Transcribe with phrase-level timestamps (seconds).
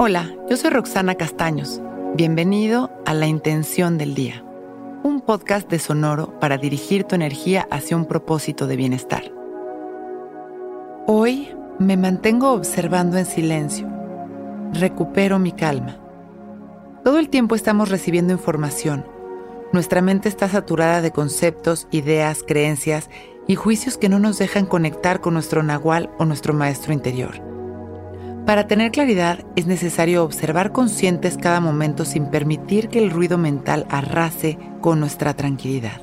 [0.00, 1.80] Hola, yo soy Roxana Castaños.
[2.14, 4.44] Bienvenido a La Intención del Día,
[5.02, 9.32] un podcast de Sonoro para dirigir tu energía hacia un propósito de bienestar.
[11.08, 11.48] Hoy
[11.80, 13.88] me mantengo observando en silencio.
[14.72, 15.98] Recupero mi calma.
[17.02, 19.04] Todo el tiempo estamos recibiendo información.
[19.72, 23.10] Nuestra mente está saturada de conceptos, ideas, creencias
[23.48, 27.57] y juicios que no nos dejan conectar con nuestro nahual o nuestro maestro interior.
[28.48, 33.84] Para tener claridad es necesario observar conscientes cada momento sin permitir que el ruido mental
[33.90, 36.00] arrase con nuestra tranquilidad.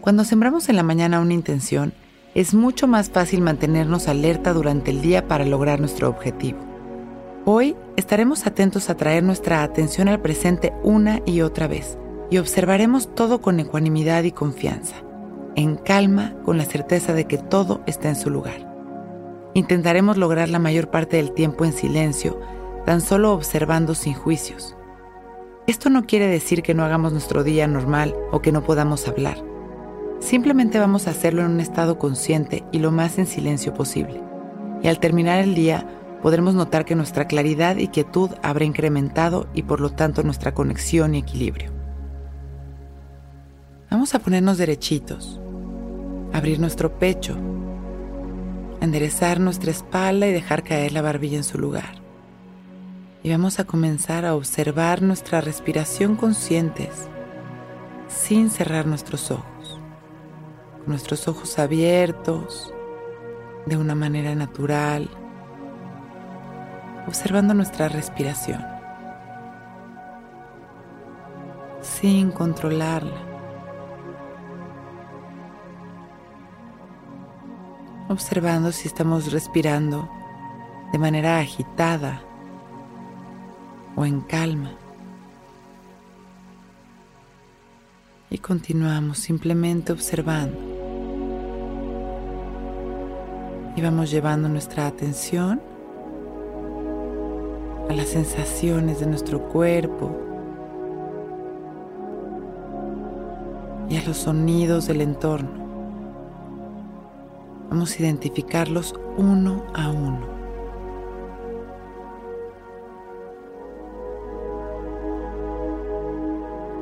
[0.00, 1.92] Cuando sembramos en la mañana una intención,
[2.36, 6.60] es mucho más fácil mantenernos alerta durante el día para lograr nuestro objetivo.
[7.44, 11.98] Hoy estaremos atentos a traer nuestra atención al presente una y otra vez
[12.30, 14.94] y observaremos todo con ecuanimidad y confianza,
[15.56, 18.75] en calma con la certeza de que todo está en su lugar.
[19.56, 22.38] Intentaremos lograr la mayor parte del tiempo en silencio,
[22.84, 24.76] tan solo observando sin juicios.
[25.66, 29.42] Esto no quiere decir que no hagamos nuestro día normal o que no podamos hablar.
[30.20, 34.22] Simplemente vamos a hacerlo en un estado consciente y lo más en silencio posible.
[34.82, 35.86] Y al terminar el día,
[36.20, 41.14] podremos notar que nuestra claridad y quietud habrá incrementado y por lo tanto nuestra conexión
[41.14, 41.72] y equilibrio.
[43.90, 45.40] Vamos a ponernos derechitos,
[46.34, 47.38] abrir nuestro pecho
[48.86, 51.96] enderezar nuestra espalda y dejar caer la barbilla en su lugar.
[53.22, 57.08] Y vamos a comenzar a observar nuestra respiración conscientes
[58.08, 59.80] sin cerrar nuestros ojos,
[60.78, 62.72] con nuestros ojos abiertos
[63.66, 65.10] de una manera natural,
[67.06, 68.64] observando nuestra respiración
[71.82, 73.35] sin controlarla.
[78.08, 80.08] Observando si estamos respirando
[80.92, 82.20] de manera agitada
[83.96, 84.72] o en calma.
[88.30, 90.58] Y continuamos simplemente observando.
[93.76, 95.60] Y vamos llevando nuestra atención
[97.88, 100.16] a las sensaciones de nuestro cuerpo
[103.88, 105.65] y a los sonidos del entorno.
[107.84, 110.26] Identificarlos uno a uno.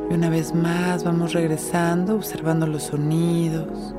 [0.08, 3.94] Y una vez más vamos regresando, observando los sonidos,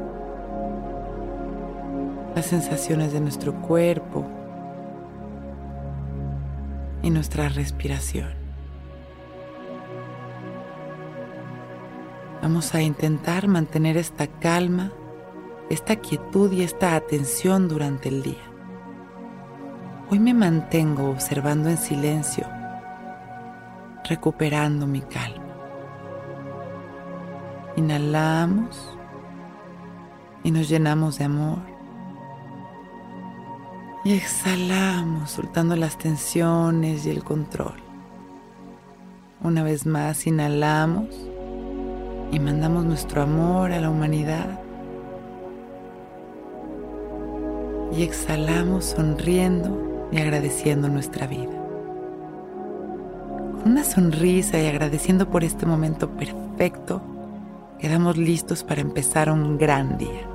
[2.34, 4.26] las sensaciones de nuestro cuerpo
[7.04, 8.30] y nuestra respiración.
[12.42, 14.92] Vamos a intentar mantener esta calma
[15.70, 18.44] esta quietud y esta atención durante el día.
[20.10, 22.46] Hoy me mantengo observando en silencio,
[24.08, 25.44] recuperando mi calma.
[27.76, 28.96] Inhalamos
[30.44, 31.60] y nos llenamos de amor.
[34.04, 37.74] Y exhalamos soltando las tensiones y el control.
[39.42, 41.08] Una vez más inhalamos
[42.32, 44.65] y mandamos nuestro amor a la humanidad
[47.92, 51.52] y exhalamos sonriendo y agradeciendo nuestra vida.
[53.62, 57.02] Con una sonrisa y agradeciendo por este momento perfecto,
[57.80, 60.35] quedamos listos para empezar un gran día.